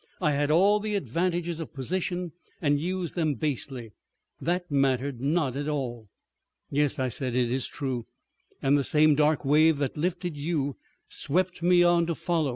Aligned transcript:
I 0.19 0.31
had 0.31 0.49
all 0.49 0.79
the 0.79 0.95
advantages 0.95 1.59
of 1.59 1.75
position 1.75 2.31
and 2.59 2.79
used 2.79 3.13
them 3.13 3.35
basely. 3.35 3.91
That 4.41 4.71
mattered 4.71 5.21
not 5.21 5.55
at 5.55 5.67
all." 5.67 6.09
"Yes," 6.71 6.97
I 6.97 7.07
said; 7.09 7.35
"it 7.35 7.51
is 7.51 7.67
true. 7.67 8.07
And 8.63 8.75
the 8.75 8.83
same 8.83 9.13
dark 9.13 9.45
wave 9.45 9.77
that 9.77 9.97
lifted 9.97 10.35
you, 10.35 10.75
swept 11.07 11.61
me 11.61 11.83
on 11.83 12.07
to 12.07 12.15
follow. 12.15 12.49